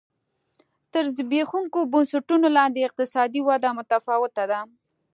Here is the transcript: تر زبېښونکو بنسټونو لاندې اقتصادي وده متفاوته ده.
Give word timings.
تر 0.93 1.03
زبېښونکو 1.15 1.79
بنسټونو 1.91 2.47
لاندې 2.57 2.79
اقتصادي 2.87 3.41
وده 3.47 3.69
متفاوته 3.77 4.43
ده. 4.51 4.59